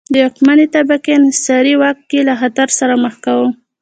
[0.13, 3.49] د واکمنې طبقې انحصاري واک یې له خطر سره مخ کاوه.